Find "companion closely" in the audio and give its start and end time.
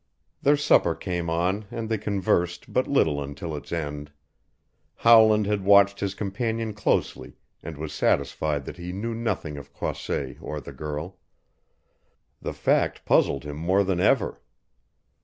6.15-7.37